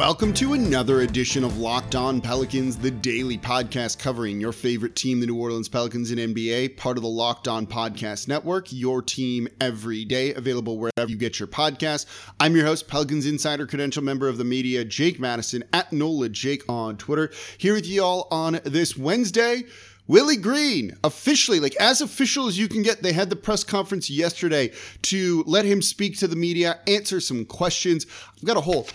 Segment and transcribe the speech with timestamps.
[0.00, 5.20] Welcome to another edition of Locked On Pelicans, the daily podcast covering your favorite team,
[5.20, 9.46] the New Orleans Pelicans in NBA, part of the Locked On Podcast Network, your team
[9.60, 12.06] every day, available wherever you get your podcast.
[12.40, 16.62] I'm your host, Pelicans Insider Credential member of the media, Jake Madison, at NOLA Jake
[16.66, 19.64] on Twitter, here with you all on this Wednesday.
[20.08, 24.08] Willie Green, officially, like as official as you can get, they had the press conference
[24.08, 24.72] yesterday
[25.02, 28.06] to let him speak to the media, answer some questions.
[28.34, 28.88] I've got a whole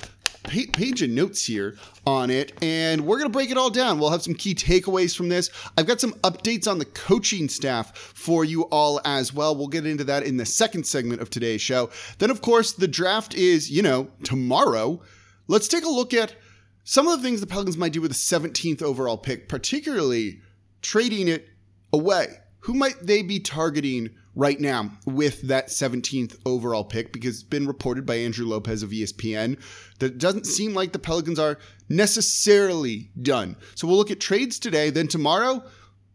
[0.47, 3.99] page of notes here on it, and we're going to break it all down.
[3.99, 5.49] We'll have some key takeaways from this.
[5.77, 9.55] I've got some updates on the coaching staff for you all as well.
[9.55, 11.89] We'll get into that in the second segment of today's show.
[12.19, 15.01] Then, of course, the draft is, you know, tomorrow.
[15.47, 16.35] Let's take a look at
[16.83, 20.41] some of the things the Pelicans might do with the 17th overall pick, particularly
[20.81, 21.49] trading it
[21.91, 22.27] away.
[22.59, 27.11] Who might they be targeting right now with that 17th overall pick?
[27.11, 29.59] Because it's been reported by Andrew Lopez of ESPN
[29.99, 31.57] that it doesn't seem like the Pelicans are
[31.89, 33.55] necessarily done.
[33.75, 34.89] So we'll look at trades today.
[34.89, 35.63] Then tomorrow,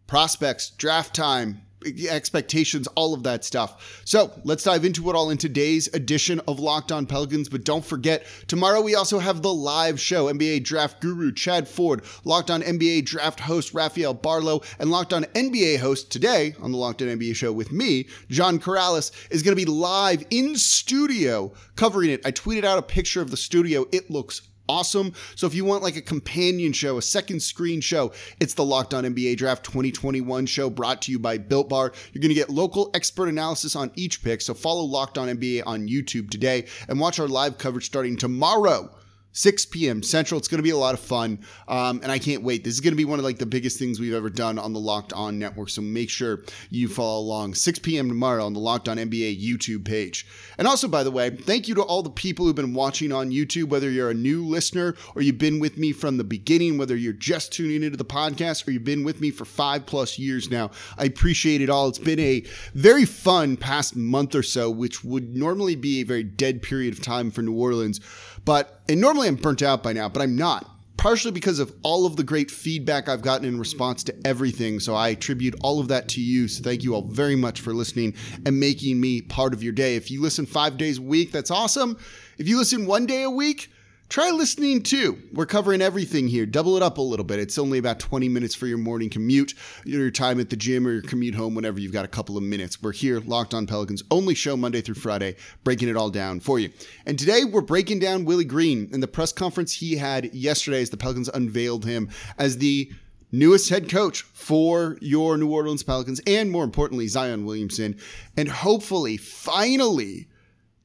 [0.07, 1.63] prospects, draft time,
[2.09, 4.03] expectations, all of that stuff.
[4.05, 7.49] So let's dive into it all in today's edition of Locked On Pelicans.
[7.49, 10.27] But don't forget, tomorrow we also have the live show.
[10.27, 15.25] NBA draft guru Chad Ford, Locked On NBA draft host Rafael Barlowe, and Locked On
[15.25, 19.57] NBA host today on the Locked On NBA show with me, John Karalis, is going
[19.57, 22.25] to be live in studio covering it.
[22.27, 23.87] I tweeted out a picture of the studio.
[23.93, 25.13] It looks awesome.
[25.35, 28.95] So if you want like a companion show, a second screen show, it's the Locked
[28.95, 31.93] On NBA Draft 2021 show brought to you by Built Bar.
[32.13, 34.41] You're going to get local expert analysis on each pick.
[34.41, 38.95] So follow Locked On NBA on YouTube today and watch our live coverage starting tomorrow
[39.33, 40.03] 6 p.m.
[40.03, 40.39] Central.
[40.39, 42.65] It's going to be a lot of fun, um, and I can't wait.
[42.65, 44.73] This is going to be one of like the biggest things we've ever done on
[44.73, 45.69] the Locked On Network.
[45.69, 47.55] So make sure you follow along.
[47.55, 48.09] 6 p.m.
[48.09, 50.27] tomorrow on the Locked On NBA YouTube page.
[50.59, 53.31] And also, by the way, thank you to all the people who've been watching on
[53.31, 53.69] YouTube.
[53.69, 57.13] Whether you're a new listener or you've been with me from the beginning, whether you're
[57.13, 60.71] just tuning into the podcast or you've been with me for five plus years now,
[60.99, 61.89] I appreciate it all.
[61.89, 66.25] It's been a very fun past month or so, which would normally be a very
[66.25, 68.01] dead period of time for New Orleans.
[68.45, 70.69] But, and normally I'm burnt out by now, but I'm not.
[70.97, 74.81] Partially because of all of the great feedback I've gotten in response to everything.
[74.81, 76.47] So I attribute all of that to you.
[76.47, 78.15] So thank you all very much for listening
[78.45, 79.97] and making me part of your day.
[79.97, 81.97] If you listen five days a week, that's awesome.
[82.37, 83.71] If you listen one day a week,
[84.11, 85.23] Try listening too.
[85.33, 86.45] We're covering everything here.
[86.45, 87.39] Double it up a little bit.
[87.39, 89.55] It's only about 20 minutes for your morning commute,
[89.85, 92.43] your time at the gym, or your commute home whenever you've got a couple of
[92.43, 92.83] minutes.
[92.83, 96.59] We're here, Locked on Pelicans, only show Monday through Friday, breaking it all down for
[96.59, 96.71] you.
[97.07, 100.91] And today we're breaking down Willie Green in the press conference he had yesterday as
[100.91, 102.91] the Pelicans unveiled him as the
[103.31, 107.97] newest head coach for your New Orleans Pelicans, and more importantly, Zion Williamson.
[108.37, 110.27] And hopefully, finally,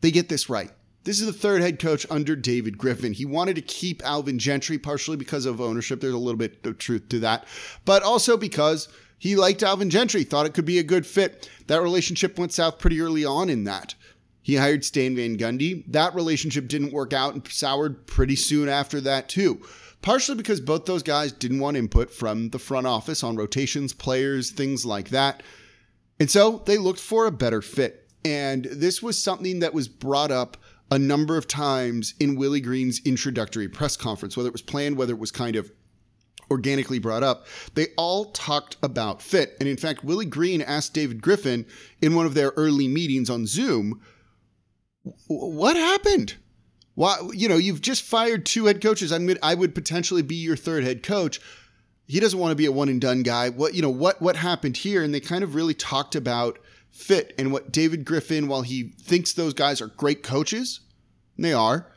[0.01, 0.69] they get this right.
[1.05, 3.13] This is the third head coach under David Griffin.
[3.13, 6.01] He wanted to keep Alvin Gentry, partially because of ownership.
[6.01, 7.45] There's a little bit of truth to that,
[7.85, 8.89] but also because
[9.19, 11.47] he liked Alvin Gentry, thought it could be a good fit.
[11.67, 13.93] That relationship went south pretty early on in that.
[14.41, 15.83] He hired Stan Van Gundy.
[15.91, 19.61] That relationship didn't work out and soured pretty soon after that, too.
[20.01, 24.51] Partially because both those guys didn't want input from the front office on rotations, players,
[24.51, 25.41] things like that.
[26.19, 28.09] And so they looked for a better fit.
[28.23, 30.57] And this was something that was brought up
[30.91, 35.13] a number of times in Willie Green's introductory press conference, whether it was planned, whether
[35.13, 35.71] it was kind of
[36.51, 39.55] organically brought up, they all talked about fit.
[39.59, 41.65] And in fact, Willie Green asked David Griffin
[42.01, 44.01] in one of their early meetings on Zoom,
[45.27, 46.35] what happened?
[46.93, 49.11] Why, you know, you've just fired two head coaches.
[49.11, 51.41] I mean, I would potentially be your third head coach.
[52.07, 53.49] He doesn't want to be a one and done guy.
[53.49, 55.03] What, you know, what, what happened here?
[55.03, 56.59] And they kind of really talked about
[56.95, 60.79] fit and what David Griffin, while he thinks those guys are great coaches,
[61.37, 61.91] they are,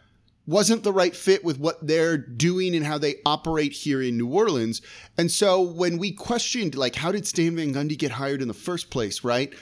[0.45, 4.29] wasn't the right fit with what they're doing and how they operate here in New
[4.29, 4.83] Orleans.
[5.17, 8.55] And so when we questioned, like, how did Stan Van Gundy get hired in the
[8.55, 9.55] first place, right?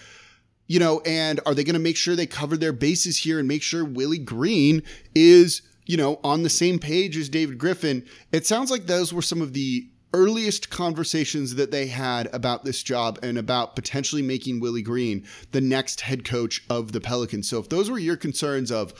[0.68, 3.46] You know, and are they going to make sure they cover their bases here and
[3.46, 4.82] make sure Willie Green
[5.14, 8.06] is, you know, on the same page as David Griffin?
[8.32, 12.82] It sounds like those were some of the earliest conversations that they had about this
[12.82, 17.48] job and about potentially making Willie Green the next head coach of the Pelicans.
[17.48, 18.94] So if those were your concerns of,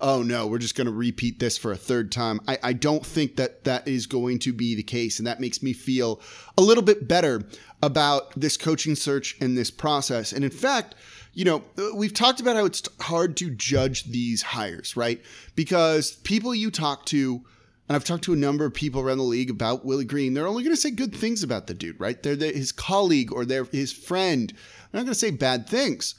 [0.00, 3.04] oh no, we're just going to repeat this for a third time, I, I don't
[3.04, 5.18] think that that is going to be the case.
[5.18, 6.20] And that makes me feel
[6.56, 7.42] a little bit better
[7.82, 10.32] about this coaching search and this process.
[10.32, 10.94] And in fact,
[11.34, 11.62] you know,
[11.94, 15.20] we've talked about how it's hard to judge these hires, right?
[15.54, 17.42] Because people you talk to,
[17.88, 20.34] and I've talked to a number of people around the league about Willie Green.
[20.34, 22.22] They're only going to say good things about the dude, right?
[22.22, 24.50] They're the, his colleague or they're his friend.
[24.50, 26.14] They're not going to say bad things.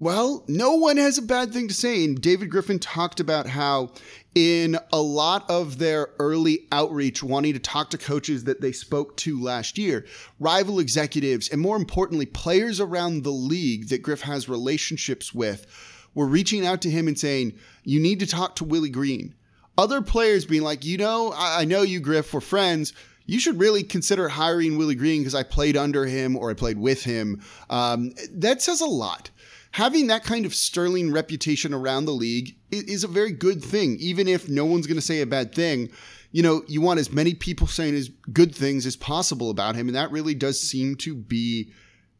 [0.00, 2.04] Well, no one has a bad thing to say.
[2.04, 3.92] And David Griffin talked about how,
[4.34, 9.16] in a lot of their early outreach, wanting to talk to coaches that they spoke
[9.18, 10.04] to last year,
[10.40, 15.66] rival executives, and more importantly, players around the league that Griff has relationships with,
[16.14, 17.52] were reaching out to him and saying,
[17.84, 19.34] You need to talk to Willie Green.
[19.76, 22.92] Other players being like, You know, I, I know you, Griff, we're friends
[23.26, 26.76] you should really consider hiring Willie Green because I played under him or I played
[26.76, 27.40] with him.
[27.70, 29.30] Um, that says a lot
[29.74, 34.28] having that kind of sterling reputation around the league is a very good thing, even
[34.28, 35.90] if no one's going to say a bad thing.
[36.30, 39.88] You know, you want as many people saying as good things as possible about him,
[39.88, 41.72] and that really does seem to be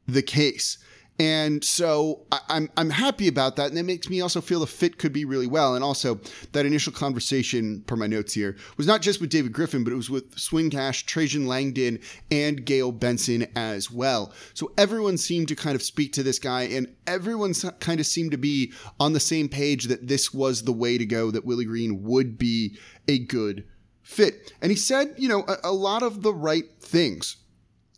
[0.09, 0.79] the case.
[1.19, 4.67] And so I, am I'm happy about that, and it makes me also feel the
[4.67, 5.77] fit could be really well.
[5.77, 6.19] And also
[6.53, 9.97] that initial conversation, per my notes here, was not just with David Griffin, but it
[9.97, 12.01] was with Swin Cash, Trajan Langdon,
[12.33, 14.33] and Gayle Benson as well.
[14.55, 18.33] So everyone seemed to kind of speak to this guy, and everyone kind of seemed
[18.33, 21.31] to be on the same page that this was the way to go.
[21.31, 22.77] That Willie Green would be
[23.07, 23.65] a good
[24.03, 27.37] fit, and he said, you know, a, a lot of the right things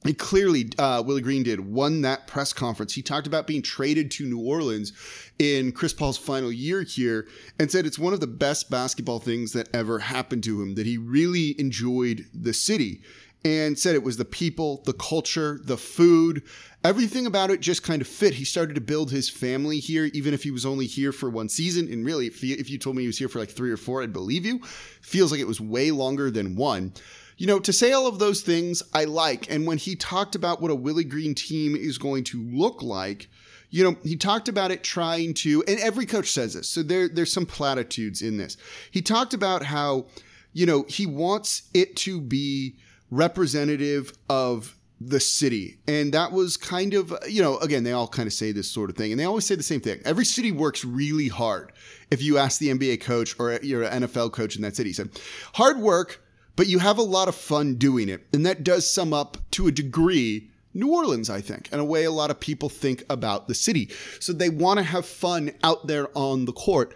[0.06, 2.94] he clearly, uh, Willie Green did, won that press conference.
[2.94, 4.92] He talked about being traded to New Orleans
[5.38, 7.26] in Chris Paul's final year here
[7.58, 10.86] and said it's one of the best basketball things that ever happened to him, that
[10.86, 13.02] he really enjoyed the city
[13.44, 16.42] and said it was the people, the culture, the food,
[16.82, 18.34] everything about it just kind of fit.
[18.34, 21.48] He started to build his family here, even if he was only here for one
[21.48, 21.92] season.
[21.92, 24.12] And really, if you told me he was here for like three or four, I'd
[24.12, 24.60] believe you.
[25.00, 26.92] Feels like it was way longer than one
[27.36, 29.50] you know, to say all of those things I like.
[29.50, 33.28] And when he talked about what a Willie Green team is going to look like,
[33.70, 37.08] you know, he talked about it trying to, and every coach says this, so there,
[37.08, 38.56] there's some platitudes in this.
[38.90, 40.06] He talked about how,
[40.52, 42.76] you know, he wants it to be
[43.10, 45.78] representative of the city.
[45.86, 48.88] And that was kind of, you know, again, they all kind of say this sort
[48.88, 49.12] of thing.
[49.12, 50.00] And they always say the same thing.
[50.06, 51.72] Every city works really hard.
[52.10, 54.94] If you ask the NBA coach or you're an NFL coach in that city, he
[54.94, 55.10] said,
[55.52, 56.22] hard work
[56.56, 58.26] but you have a lot of fun doing it.
[58.32, 62.04] And that does sum up to a degree New Orleans, I think, and a way
[62.04, 63.88] a lot of people think about the city.
[64.20, 66.94] So they want to have fun out there on the court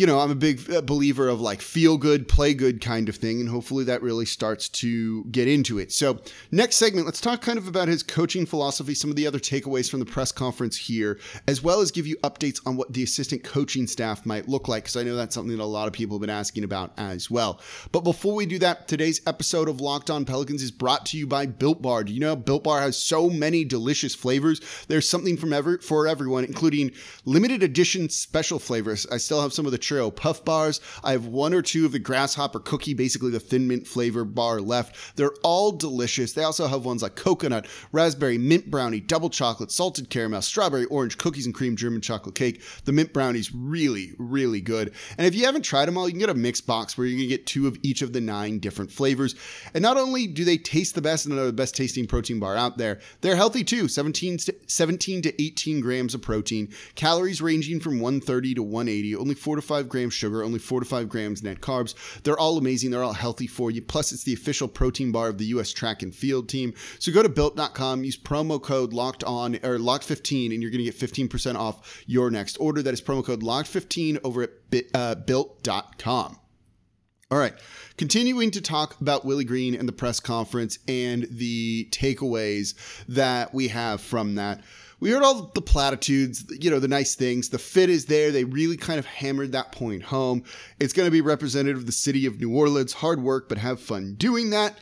[0.00, 3.16] you know, I'm a big uh, believer of like feel good, play good kind of
[3.16, 5.92] thing, and hopefully that really starts to get into it.
[5.92, 6.20] So,
[6.50, 9.90] next segment, let's talk kind of about his coaching philosophy, some of the other takeaways
[9.90, 13.44] from the press conference here, as well as give you updates on what the assistant
[13.44, 16.16] coaching staff might look like, because I know that's something that a lot of people
[16.16, 17.60] have been asking about as well.
[17.92, 21.26] But before we do that, today's episode of Locked On Pelicans is brought to you
[21.26, 22.04] by Built Bar.
[22.04, 24.62] Do you know Built Bar has so many delicious flavors?
[24.88, 26.92] There's something from ever for everyone, including
[27.26, 29.06] limited edition special flavors.
[29.12, 30.80] I still have some of the Churro Puff Bars.
[31.02, 34.60] I have one or two of the Grasshopper Cookie, basically the thin mint flavor bar
[34.60, 35.16] left.
[35.16, 36.32] They're all delicious.
[36.32, 41.18] They also have ones like coconut, raspberry, mint brownie, double chocolate, salted caramel, strawberry, orange,
[41.18, 42.62] cookies and cream, German chocolate cake.
[42.84, 44.92] The mint brownie's really, really good.
[45.18, 47.18] And if you haven't tried them all, you can get a mixed box where you
[47.18, 49.34] can get two of each of the nine different flavors.
[49.74, 52.56] And not only do they taste the best and are the best tasting protein bar
[52.56, 57.80] out there, they're healthy too 17 to, 17 to 18 grams of protein, calories ranging
[57.80, 61.42] from 130 to 180, only 4 to 5 grams sugar, only 4 to 5 grams
[61.42, 61.94] net carbs.
[62.22, 62.90] They're all amazing.
[62.90, 63.82] They're all healthy for you.
[63.82, 65.72] Plus, it's the official protein bar of the U.S.
[65.72, 66.74] track and field team.
[66.98, 70.84] So go to built.com, use promo code locked on or locked 15, and you're going
[70.84, 72.82] to get 15% off your next order.
[72.82, 74.50] That is promo code locked 15 over at
[74.94, 76.38] uh, built.com.
[77.32, 77.54] All right.
[77.96, 82.74] Continuing to talk about Willie Green and the press conference and the takeaways
[83.06, 84.64] that we have from that
[85.00, 87.48] we heard all the platitudes, you know, the nice things.
[87.48, 88.30] The fit is there.
[88.30, 90.44] They really kind of hammered that point home.
[90.78, 92.92] It's going to be representative of the city of New Orleans.
[92.92, 94.78] Hard work, but have fun doing that.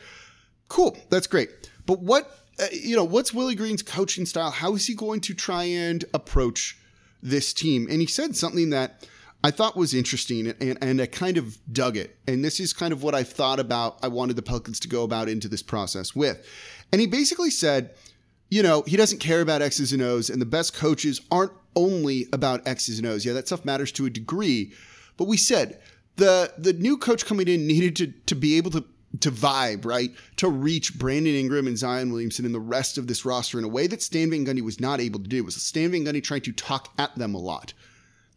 [0.67, 0.97] Cool.
[1.09, 1.49] That's great.
[1.85, 4.51] But what, uh, you know, what's Willie Green's coaching style?
[4.51, 6.77] How is he going to try and approach
[7.23, 7.87] this team?
[7.89, 9.07] And he said something that
[9.41, 12.17] I thought was interesting and, and I kind of dug it.
[12.27, 15.03] And this is kind of what I thought about, I wanted the Pelicans to go
[15.03, 16.45] about into this process with.
[16.91, 17.91] And he basically said,
[18.49, 22.27] you know, he doesn't care about X's and O's, and the best coaches aren't only
[22.33, 23.25] about X's and O's.
[23.25, 24.73] Yeah, that stuff matters to a degree.
[25.17, 25.79] But we said
[26.15, 28.83] the the new coach coming in needed to to be able to
[29.21, 30.11] to vibe, right?
[30.37, 33.69] To reach Brandon Ingram and Zion Williamson and the rest of this roster in a
[33.69, 35.37] way that Stan Van Gundy was not able to do.
[35.37, 37.73] It was Stan Van Gundy trying to talk at them a lot.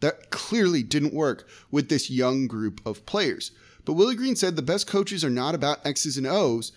[0.00, 3.52] That clearly didn't work with this young group of players.
[3.84, 6.72] But Willie Green said the best coaches are not about X's and O's.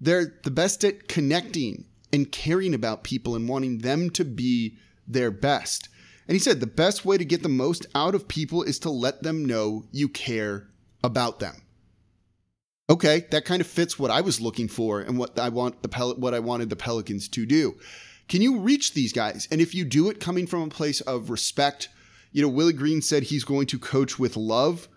[0.00, 4.76] They're the best at connecting and caring about people and wanting them to be
[5.06, 5.88] their best.
[6.26, 8.90] And he said the best way to get the most out of people is to
[8.90, 10.68] let them know you care
[11.02, 11.62] about them.
[12.88, 15.88] Okay, that kind of fits what I was looking for and what I want the
[15.88, 17.76] Pel- what I wanted the Pelicans to do.
[18.28, 19.48] Can you reach these guys?
[19.50, 21.88] And if you do it coming from a place of respect,
[22.32, 24.88] you know, Willie Green said he's going to coach with love,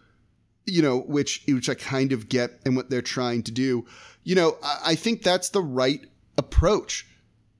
[0.66, 3.86] you know, which which I kind of get and what they're trying to do.
[4.24, 6.02] You know, I, I think that's the right
[6.38, 7.08] approach.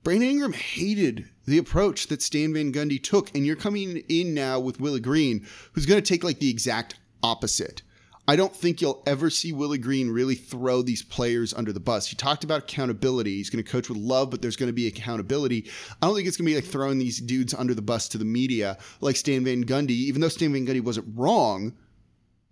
[0.02, 4.60] Brandon Ingram hated the approach that Stan Van Gundy took, and you're coming in now
[4.60, 7.82] with Willie Green, who's going to take like the exact opposite.
[8.26, 12.06] I don't think you'll ever see Willie Green really throw these players under the bus.
[12.06, 13.36] He talked about accountability.
[13.36, 15.70] He's going to coach with love, but there's going to be accountability.
[16.00, 18.18] I don't think it's going to be like throwing these dudes under the bus to
[18.18, 21.74] the media like Stan Van Gundy, even though Stan Van Gundy wasn't wrong.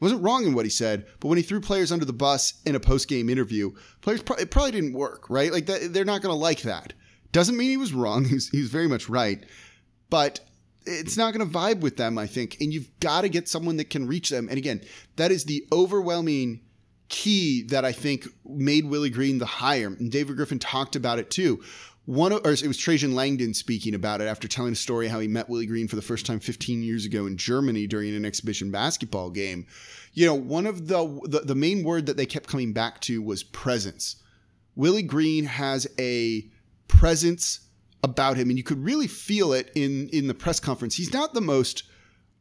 [0.02, 2.74] Wasn't wrong in what he said, but when he threw players under the bus in
[2.74, 5.52] a post game interview, players pro- it probably didn't work, right?
[5.52, 6.92] Like that, they're not going to like that.
[7.30, 8.24] Doesn't mean he was wrong.
[8.28, 9.46] He was, he was very much right,
[10.10, 10.40] but
[10.86, 12.56] it's not going to vibe with them, I think.
[12.60, 14.48] And you've got to get someone that can reach them.
[14.48, 14.80] And again,
[15.14, 16.62] that is the overwhelming
[17.08, 19.86] key that I think made Willie Green the hire.
[19.86, 21.62] And David Griffin talked about it too.
[22.04, 25.28] One, or it was Trajan Langdon speaking about it after telling a story how he
[25.28, 28.72] met Willie Green for the first time 15 years ago in Germany during an exhibition
[28.72, 29.66] basketball game.
[30.12, 33.22] You know, one of the, the, the main word that they kept coming back to
[33.22, 34.16] was presence.
[34.74, 36.50] Willie Green has a
[36.88, 37.60] presence
[38.02, 40.96] about him, and you could really feel it in in the press conference.
[40.96, 41.84] He's not the most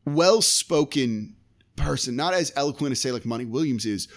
[0.05, 1.35] well spoken
[1.75, 4.07] person, not as eloquent as say like Monty Williams is,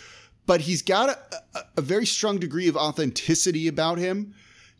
[0.47, 1.19] but he's got a,
[1.55, 4.35] a, a very strong degree of authenticity about him.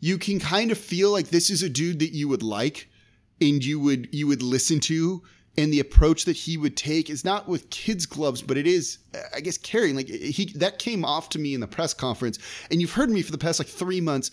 [0.05, 2.89] You can kind of feel like this is a dude that you would like
[3.41, 5.23] and you would you would listen to
[5.57, 8.99] and the approach that he would take is not with kids gloves but it is
[9.35, 12.39] i guess carrying like he that came off to me in the press conference
[12.71, 14.31] and you've heard me for the past like 3 months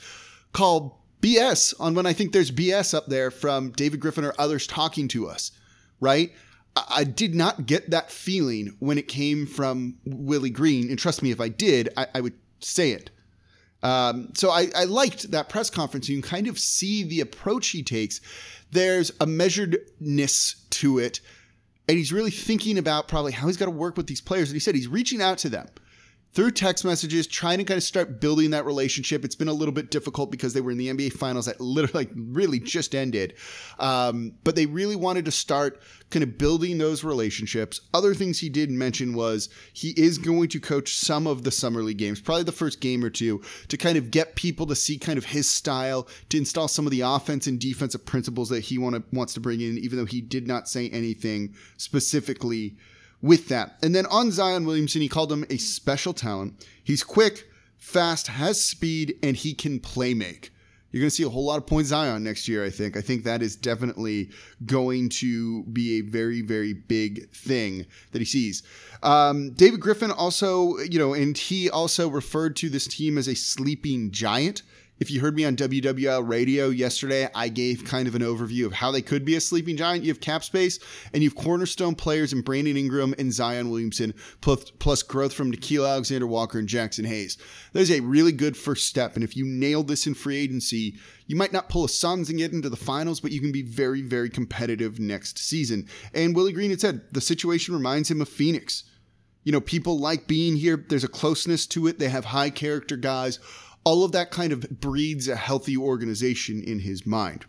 [0.53, 4.67] call BS on when I think there's BS up there from David Griffin or others
[4.67, 5.53] talking to us,
[6.01, 6.33] right?
[6.75, 10.91] I did not get that feeling when it came from Willie Green.
[10.91, 13.11] And trust me, if I did, I, I would say it.
[13.83, 16.09] Um, so I, I, liked that press conference.
[16.09, 18.21] You can kind of see the approach he takes.
[18.71, 21.21] There's a measuredness to it.
[21.89, 24.51] And he's really thinking about probably how he's got to work with these players.
[24.51, 25.67] And he said he's reaching out to them
[26.33, 29.25] through text messages, trying to kind of start building that relationship.
[29.25, 32.07] It's been a little bit difficult because they were in the NBA finals that literally,
[32.07, 33.35] like, really just ended.
[33.79, 37.83] Um, but they really wanted to start kind of building those relationships.
[37.93, 41.83] Other things he did mention was he is going to coach some of the summer
[41.83, 44.99] league games, probably the first game or two, to kind of get people to see
[44.99, 48.79] kind of his style, to install some of the offense and defensive principles that he
[48.79, 52.77] want to, wants to bring in, even though he did not say anything specifically
[53.23, 53.77] with that.
[53.83, 56.67] And then on Zion Williamson, he called him a special talent.
[56.83, 57.49] He's quick,
[57.79, 60.51] fast, has speed, and he can play make.
[60.91, 62.99] You're going to see a whole lot of points Zion next year, I think.
[62.99, 64.29] I think that is definitely
[64.67, 68.63] going to be a very, very big thing that he sees.
[69.03, 73.35] Um, David Griffin also, you know, and he also referred to this team as a
[73.35, 74.63] sleeping giant.
[75.03, 78.73] If you heard me on WWL radio yesterday, I gave kind of an overview of
[78.73, 80.05] how they could be a sleeping giant.
[80.05, 80.79] You have cap space
[81.13, 85.51] and you have cornerstone players in Brandon Ingram and Zion Williamson, plus, plus growth from
[85.51, 87.37] Nickeil Alexander Walker and Jaxson Hayes.
[87.73, 89.17] That is a really good first step.
[89.17, 90.95] And if you nail this in free agency,
[91.27, 93.63] you might not pull a Suns and get into the finals, but you can be
[93.63, 95.89] very, very competitive next season.
[96.15, 98.85] And Willie Green had said the situation reminds him of Phoenix.
[99.43, 100.77] You know, people like being here.
[100.89, 101.99] There's a closeness to it.
[101.99, 103.41] They have high character guys
[103.85, 107.45] all of that kind of breeds a healthy organization in his mind.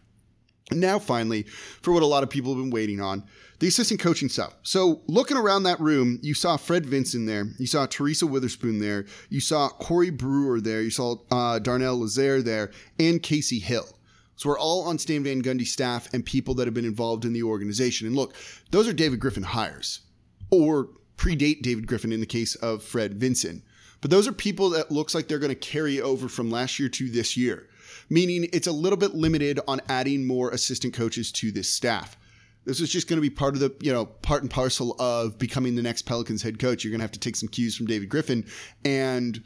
[0.71, 1.43] now, finally,
[1.81, 3.23] for what a lot of people have been waiting on,
[3.59, 4.55] the assistant coaching stuff.
[4.63, 9.05] So, looking around that room, you saw Fred Vinson there, you saw Teresa Weatherspoon there,
[9.29, 13.87] you saw Corey Brewer there, you saw uh, Darnell Lazare there, and Casey Hill.
[14.35, 17.33] So we're all on Stan Van Gundy staff and people that have been involved in
[17.33, 18.07] the organization.
[18.07, 18.33] And look,
[18.71, 20.01] those are David Griffin hires,
[20.49, 23.63] or predate David Griffin in the case of Fred Vinson.
[24.03, 26.89] But those are people that looks like they're going to carry over from last year
[26.89, 27.69] to this year,
[28.09, 32.17] meaning it's a little bit limited on adding more assistant coaches to this staff.
[32.65, 35.39] This is just going to be part of the, you know, part and parcel of
[35.39, 36.83] becoming the next Pelicans head coach.
[36.83, 38.45] You're going to have to take some cues from David Griffin,
[38.83, 39.41] and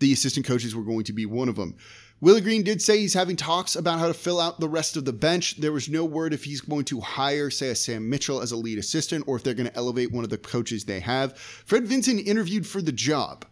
[0.00, 1.76] the assistant coaches were going to be one of them.
[2.20, 5.04] Willie Green did say he's having talks about how to fill out the rest of
[5.04, 5.60] the bench.
[5.60, 8.56] There was no word if he's going to hire, say, a Sam Mitchell as a
[8.56, 11.38] lead assistant or if they're going to elevate one of the coaches they have.
[11.38, 13.46] Fred Vinson interviewed for the job.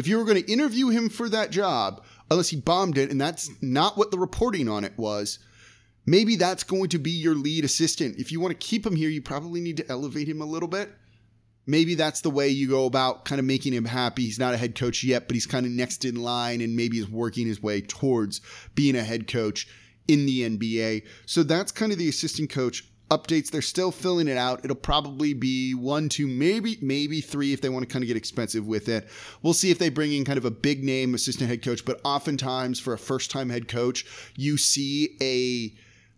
[0.00, 3.20] If you were going to interview him for that job, unless he bombed it, and
[3.20, 5.38] that's not what the reporting on it was,
[6.06, 8.16] maybe that's going to be your lead assistant.
[8.16, 10.70] If you want to keep him here, you probably need to elevate him a little
[10.70, 10.90] bit.
[11.66, 14.22] Maybe that's the way you go about kind of making him happy.
[14.22, 16.98] He's not a head coach yet, but he's kind of next in line and maybe
[16.98, 18.40] is working his way towards
[18.74, 19.68] being a head coach
[20.08, 21.04] in the NBA.
[21.26, 23.50] So that's kind of the assistant coach updates.
[23.50, 24.64] They're still filling it out.
[24.64, 28.16] It'll probably be one, two, maybe, maybe three if they want to kind of get
[28.16, 29.08] expensive with it.
[29.42, 32.00] We'll see if they bring in kind of a big name assistant head coach, but
[32.04, 35.74] oftentimes for a first time head coach, you see a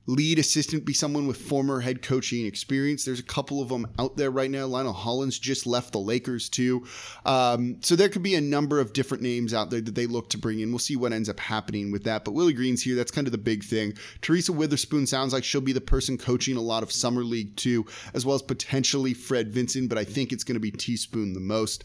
[0.06, 3.04] lead assistant be someone with former head coaching experience.
[3.04, 4.66] There's a couple of them out there right now.
[4.66, 6.85] Lionel Hollins just left the Lakers too.
[7.25, 10.30] Um, so there could be a number of different names out there that they look
[10.30, 10.71] to bring in.
[10.71, 12.25] We'll see what ends up happening with that.
[12.25, 12.97] But Willie Green's here.
[12.97, 13.94] That's kind of the big thing.
[14.21, 17.87] Teresa Weatherspoon sounds like she'll be the person coaching a lot of Summer League too,
[18.12, 21.40] as well as potentially Fred Vinson, but I think it's going to be Teaspoon the
[21.40, 21.85] most.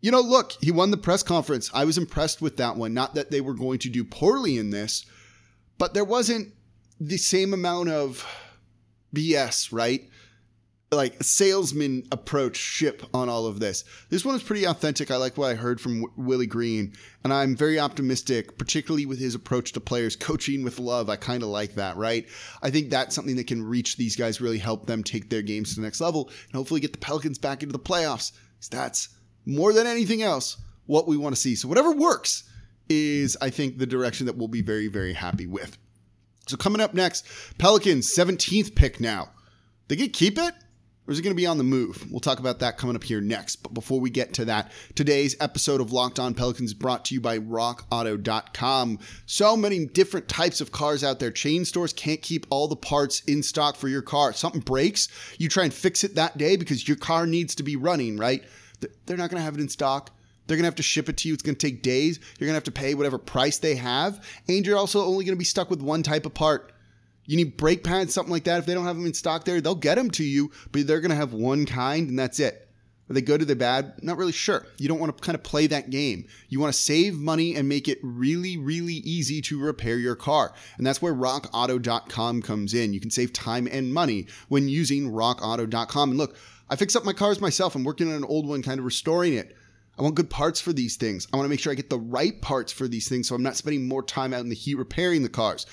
[0.00, 1.70] You know, look, he won the press conference.
[1.72, 2.92] I was impressed with that one.
[2.92, 5.06] Not that they were going to do poorly in this,
[5.78, 6.52] but there wasn't
[7.00, 8.26] the same amount of
[9.14, 10.08] BS, right?
[10.92, 13.84] Like salesman approach ship on all of this.
[14.08, 15.10] This one is pretty authentic.
[15.10, 19.18] I like what I heard from w- Willie Green, and I'm very optimistic, particularly with
[19.18, 21.10] his approach to players, coaching with love.
[21.10, 22.26] I kind of like that, right?
[22.62, 25.70] I think that's something that can reach these guys, really help them take their games
[25.70, 28.32] to the next level, and hopefully get the Pelicans back into the playoffs.
[28.70, 29.08] That's
[29.44, 31.56] more than anything else what we want to see.
[31.56, 32.44] So whatever works
[32.88, 35.76] is, I think, the direction that we'll be very, very happy with.
[36.46, 37.26] So coming up next,
[37.58, 39.30] Pelicans 17th pick now.
[39.88, 40.54] They get keep it?
[41.06, 42.04] Or is it going to be on the move?
[42.10, 43.56] We'll talk about that coming up here next.
[43.56, 47.20] But before we get to that, today's episode of Locked On Pelicans brought to you
[47.20, 48.98] by RockAuto.com.
[49.24, 51.30] So many different types of cars out there.
[51.30, 54.32] Chain stores can't keep all the parts in stock for your car.
[54.32, 57.76] Something breaks, you try and fix it that day because your car needs to be
[57.76, 58.42] running, right?
[59.06, 60.10] They're not going to have it in stock.
[60.46, 61.34] They're going to have to ship it to you.
[61.34, 62.18] It's going to take days.
[62.38, 64.24] You're going to have to pay whatever price they have.
[64.48, 66.72] And you're also only going to be stuck with one type of part.
[67.24, 68.60] You need brake pads, something like that.
[68.60, 71.00] If they don't have them in stock there, they'll get them to you, but they're
[71.00, 72.66] going to have one kind and that's it.
[73.08, 74.02] Are they good or they bad?
[74.02, 74.66] Not really sure.
[74.78, 76.26] You don't want to kind of play that game.
[76.48, 80.52] You want to save money and make it really, really easy to repair your car.
[80.76, 82.92] And that's where rockauto.com comes in.
[82.92, 86.10] You can save time and money when using rockauto.com.
[86.10, 86.36] And look,
[86.68, 87.76] I fix up my cars myself.
[87.76, 89.56] I'm working on an old one, kind of restoring it.
[89.98, 91.26] I want good parts for these things.
[91.32, 93.42] I want to make sure I get the right parts for these things so I'm
[93.42, 95.66] not spending more time out in the heat repairing the cars.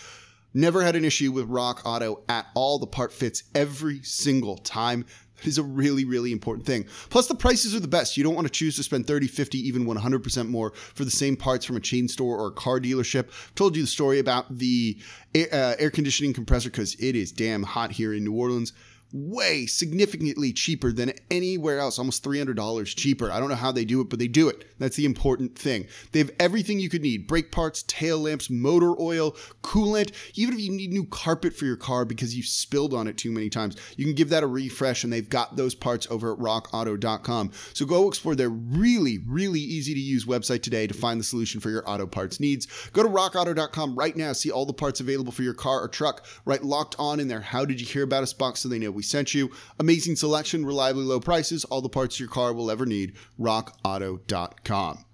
[0.53, 2.77] Never had an issue with Rock Auto at all.
[2.77, 5.05] The part fits every single time.
[5.37, 6.85] That is a really, really important thing.
[7.09, 8.15] Plus, the prices are the best.
[8.15, 11.35] You don't want to choose to spend 30, 50, even 100% more for the same
[11.35, 13.29] parts from a chain store or a car dealership.
[13.29, 14.97] I've told you the story about the
[15.33, 18.73] air, uh, air conditioning compressor because it is damn hot here in New Orleans
[19.13, 23.31] way significantly cheaper than anywhere else, almost $300 cheaper.
[23.31, 24.65] I don't know how they do it, but they do it.
[24.79, 25.87] That's the important thing.
[26.11, 30.59] They have everything you could need brake parts, tail lamps, motor oil, coolant, even if
[30.59, 33.77] you need new carpet for your car because you've spilled on it too many times.
[33.95, 37.51] You can give that a refresh, and they've got those parts over at rockauto.com.
[37.73, 41.61] So go explore their really, really easy to use website today to find the solution
[41.61, 42.67] for your auto parts needs.
[42.91, 46.25] Go to rockauto.com right now, see all the parts available for your car or truck.
[46.45, 47.41] Right locked on in there.
[47.41, 49.51] How did you hear about us box so they know we sent you.
[49.79, 53.13] Amazing selection, reliably low prices, all the parts your car will ever need.
[53.39, 55.05] RockAuto.com.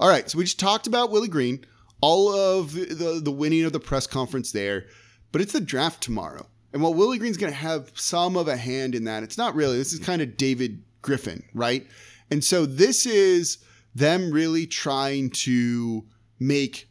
[0.00, 1.64] All right, so we just talked about Willie Green,
[2.00, 4.86] all of the, the winning of the press conference there,
[5.32, 6.46] but it's the draft tomorrow.
[6.72, 9.54] And while Willie Green's going to have some of a hand in that, it's not
[9.54, 9.78] really.
[9.78, 11.86] This is kind of David Griffin, right?
[12.30, 13.58] And so this is
[13.94, 16.04] them really trying to
[16.38, 16.88] make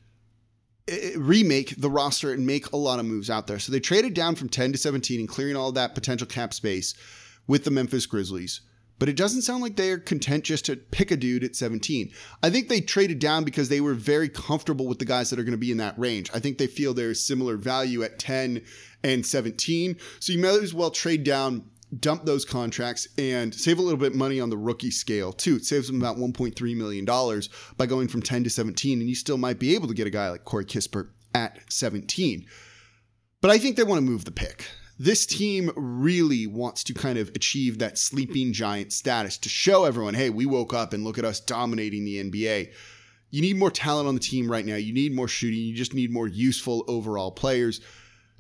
[0.87, 3.59] Eh, eh, remake the roster and make a lot of moves out there.
[3.59, 6.93] So they traded down from 10 to 17 and clearing all that potential cap space
[7.45, 8.61] with the Memphis Grizzlies.
[8.99, 12.11] But it doesn't sound like they're content just to pick a dude at 17.
[12.41, 15.43] I think they traded down because they were very comfortable with the guys that are
[15.43, 16.31] going to be in that range.
[16.33, 18.63] I think they feel there's similar value at 10
[19.03, 19.97] and 17.
[20.19, 21.69] So you might as well trade down
[21.99, 25.55] dump those contracts and save a little bit money on the rookie scale too.
[25.55, 27.05] It saves them about $1.3 million
[27.77, 30.11] by going from 10 to 17, and you still might be able to get a
[30.11, 32.45] guy like Corey Kispert at 17.
[33.41, 34.65] But I think they want to move the pick.
[34.99, 40.15] This team really wants to kind of achieve that sleeping giant status to show everyone,
[40.15, 42.73] hey, we woke up and look at us dominating the NBA.
[43.29, 44.75] You need more talent on the team right now.
[44.75, 45.59] You need more shooting.
[45.59, 47.79] You just need more useful overall players.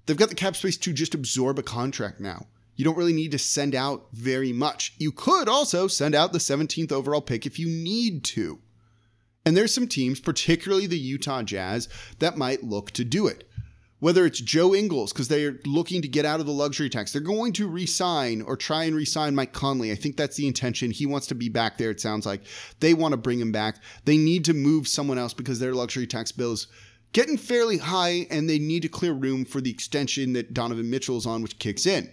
[0.05, 3.31] They've got the cap space to just absorb a contract now you don't really need
[3.31, 4.93] to send out very much.
[4.97, 8.59] You could also send out the 17th overall pick if you need to.
[9.45, 13.49] And there's some teams, particularly the Utah Jazz, that might look to do it.
[13.99, 17.21] Whether it's Joe Ingles, because they're looking to get out of the luxury tax, they're
[17.21, 19.91] going to resign or try and resign Mike Conley.
[19.91, 20.91] I think that's the intention.
[20.91, 22.41] He wants to be back there, it sounds like.
[22.79, 23.77] They want to bring him back.
[24.05, 26.67] They need to move someone else because their luxury tax bill is
[27.11, 31.17] getting fairly high and they need to clear room for the extension that Donovan Mitchell
[31.17, 32.11] is on, which kicks in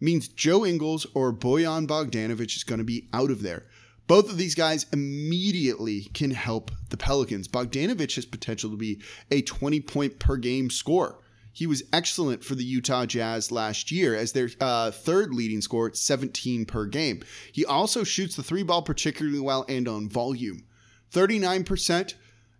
[0.00, 3.66] means Joe Ingles or Bojan Bogdanovic is going to be out of there.
[4.06, 7.46] Both of these guys immediately can help the Pelicans.
[7.46, 11.16] Bogdanovic has potential to be a 20 point per game scorer.
[11.52, 15.88] He was excellent for the Utah Jazz last year as their uh, third leading scorer
[15.88, 17.22] at 17 per game.
[17.52, 20.64] He also shoots the three ball particularly well and on volume
[21.12, 22.14] 39%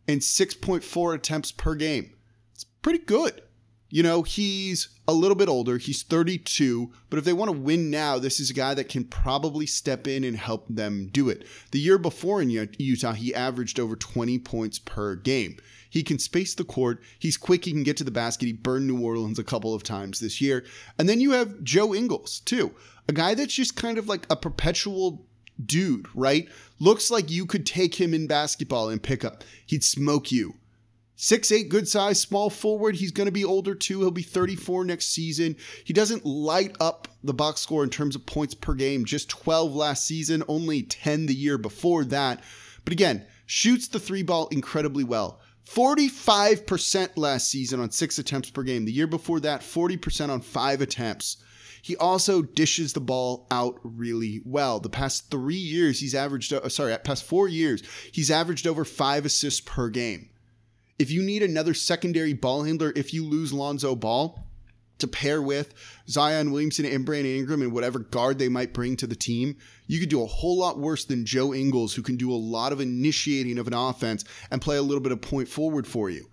[0.09, 2.15] and 6.4 attempts per game.
[2.53, 3.43] It's pretty good.
[3.91, 5.77] You know, he's a little bit older.
[5.77, 9.05] He's 32, but if they want to win now, this is a guy that can
[9.05, 11.45] probably step in and help them do it.
[11.73, 15.57] The year before in Utah, he averaged over 20 points per game.
[15.91, 17.03] He can space the court.
[17.19, 17.65] He's quick.
[17.65, 18.47] He can get to the basket.
[18.47, 20.65] He burned New Orleans a couple of times this year.
[20.99, 22.73] And then you have Joe Ingles, too,
[23.09, 25.27] a guy that's just kind of like a perpetual
[25.67, 26.49] dude, right?
[26.79, 29.43] Looks like you could take him in basketball and pick up.
[29.67, 30.55] He'd smoke you.
[31.23, 32.97] Six eight, good size, small forward.
[32.97, 34.01] He's going to be older too.
[34.01, 35.55] He'll be 34 next season.
[35.85, 39.75] He doesn't light up the box score in terms of points per game, just 12
[39.75, 42.43] last season, only 10 the year before that.
[42.87, 45.41] But again, shoots the three ball incredibly well.
[45.69, 48.87] 45% last season on six attempts per game.
[48.87, 51.37] The year before that, 40% on five attempts.
[51.83, 54.81] He also dishes the ball out really well.
[54.81, 59.27] The past three years, he's averaged, uh, sorry, past four years, he's averaged over five
[59.27, 60.31] assists per game
[61.01, 64.47] if you need another secondary ball handler, if you lose Lonzo Ball
[64.99, 65.73] to pair with
[66.07, 69.99] Zion Williamson and Brandon Ingram and whatever guard they might bring to the team, you
[69.99, 72.83] could do a whole lot worse than Joe Ingles, who can do a lot of
[72.83, 76.29] initiating of an offense and play a little bit of point forward for you.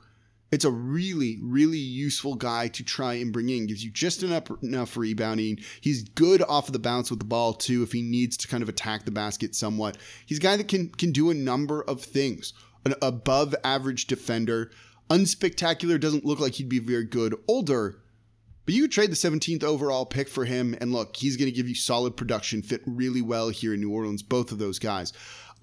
[0.51, 3.67] It's a really, really useful guy to try and bring in.
[3.67, 5.59] Gives you just enough enough rebounding.
[5.79, 7.83] He's good off of the bounce with the ball too.
[7.83, 10.89] If he needs to kind of attack the basket somewhat, he's a guy that can
[10.89, 12.53] can do a number of things
[12.87, 14.71] an above average defender.
[15.09, 17.35] Unspectacular, doesn't look like he'd be very good.
[17.47, 18.01] Older,
[18.65, 21.69] but you trade the 17th overall pick for him, and look, he's going to give
[21.69, 25.13] you solid production, fit really well here in New Orleans, both of those guys.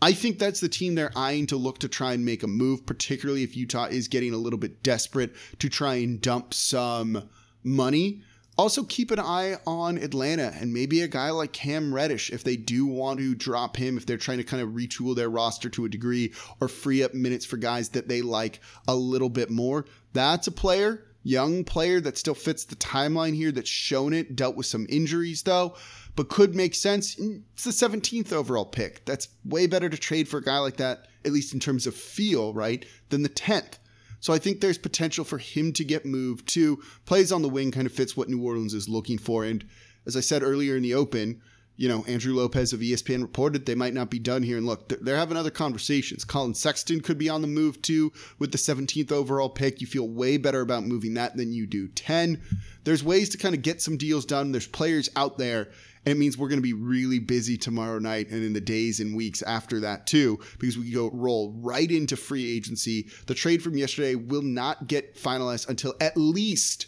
[0.00, 2.86] I think that's the team they're eyeing to look to try and make a move,
[2.86, 7.28] particularly if Utah is getting a little bit desperate to try and dump some
[7.62, 8.22] money.
[8.56, 12.56] Also, keep an eye on Atlanta and maybe a guy like Cam Reddish if they
[12.56, 15.84] do want to drop him, if they're trying to kind of retool their roster to
[15.84, 19.86] a degree or free up minutes for guys that they like a little bit more.
[20.12, 24.54] That's a player, young player that still fits the timeline here, that's shown it, dealt
[24.54, 25.74] with some injuries though,
[26.14, 27.18] but could make sense.
[27.18, 29.04] It's the 17th overall pick.
[29.04, 31.96] That's way better to trade for a guy like that, at least in terms of
[31.96, 33.78] feel, right, than the 10th.
[34.24, 36.82] So I think there's potential for him to get moved too.
[37.04, 39.44] Plays on the wing kind of fits what New Orleans is looking for.
[39.44, 39.62] And
[40.06, 41.42] as I said earlier in the open,
[41.76, 44.56] you know, Andrew Lopez of ESPN reported they might not be done here.
[44.56, 46.24] And look, they're having other conversations.
[46.24, 49.82] Collin Sexton could be on the move too with the 17th overall pick.
[49.82, 52.40] You feel way better about moving that than you do 10.
[52.84, 54.52] There's ways to kind of get some deals done.
[54.52, 55.68] There's players out there
[56.06, 59.16] it means we're going to be really busy tomorrow night and in the days and
[59.16, 63.08] weeks after that too, because we go roll right into free agency.
[63.26, 66.86] The trade from yesterday will not get finalized until at least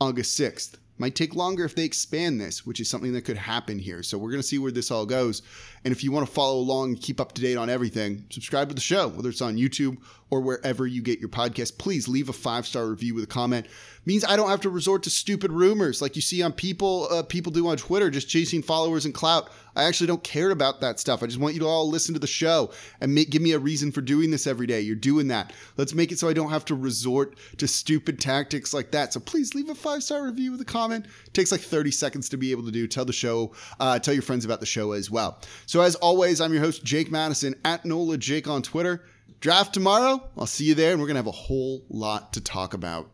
[0.00, 0.76] August 6th.
[1.00, 4.02] Might take longer if they expand this, which is something that could happen here.
[4.02, 5.40] So we're going to see where this all goes.
[5.82, 8.74] And if you want to follow along, keep up to date on everything, subscribe to
[8.74, 9.96] the show, whether it's on YouTube
[10.28, 11.78] or wherever you get your podcast.
[11.78, 13.66] Please leave a five star review with a comment
[14.04, 17.22] means I don't have to resort to stupid rumors like you see on people uh,
[17.22, 19.50] people do on Twitter, just chasing followers and clout.
[19.76, 21.22] I actually don't care about that stuff.
[21.22, 23.58] I just want you to all listen to the show and make, give me a
[23.58, 24.80] reason for doing this every day.
[24.80, 25.52] You're doing that.
[25.76, 29.12] Let's make it so I don't have to resort to stupid tactics like that.
[29.12, 31.06] So please leave a five star review with a comment.
[31.26, 32.86] It takes like 30 seconds to be able to do.
[32.86, 35.40] Tell the show, uh, tell your friends about the show as well.
[35.66, 39.04] So as always, I'm your host Jake Madison at Nola Jake on Twitter.
[39.40, 40.28] Draft tomorrow.
[40.36, 43.08] I'll see you there, and we're gonna have a whole lot to talk about.